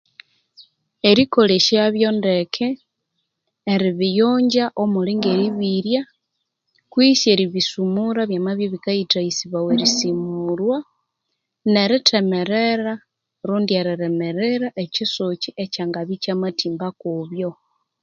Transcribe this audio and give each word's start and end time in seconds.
Erikolesyabyo 1.09 2.09
ndeke, 2.17 2.67
eribiyongya 3.73 4.65
omuli 4.83 5.11
nge 5.17 5.29
eribirya 5.35 6.01
kwisi 6.91 7.25
eribisumura 7.33 8.21
byamabya 8.29 8.65
ibikayithaghisibawa 8.67 9.69
erisumurwa, 9.75 10.77
nerithemerera 11.71 12.93
rundi 13.47 13.71
erilimirira 13.81 14.67
ekyisuki 14.83 15.49
ekyangabya 15.63 16.13
ikyamathimba 16.17 16.87
kubyo. 16.99 17.49